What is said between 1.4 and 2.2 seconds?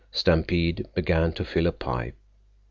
fill a pipe.